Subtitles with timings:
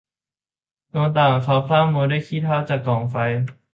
[0.93, 3.15] ดวงตาของเขาพร่ามัวด้วยขี้เถ้าจากกองไฟ